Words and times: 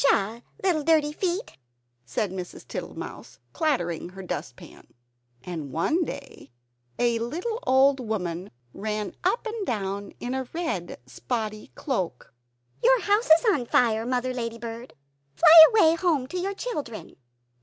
"Shuh! 0.01 0.09
shuh! 0.39 0.41
little 0.63 0.81
dirty 0.81 1.11
feet!" 1.13 1.57
said 2.07 2.31
Mrs. 2.31 2.67
Tittlemouse, 2.67 3.37
clattering 3.53 4.09
her 4.09 4.23
dustpan. 4.23 4.87
And 5.43 5.71
one 5.71 6.03
day 6.03 6.49
a 6.97 7.19
little 7.19 7.59
old 7.67 7.99
woman 7.99 8.49
ran 8.73 9.13
up 9.23 9.45
and 9.45 9.63
down 9.63 10.13
in 10.19 10.33
a 10.33 10.47
red 10.53 10.97
spotty 11.05 11.67
cloak. 11.75 12.33
"Your 12.83 12.99
house 13.01 13.29
is 13.29 13.45
on 13.53 13.67
fire, 13.67 14.07
Mother 14.07 14.33
Ladybird! 14.33 14.93
Fly 15.35 15.65
away 15.69 15.93
home 15.93 16.25
to 16.29 16.37
your 16.39 16.55
children!" 16.55 17.15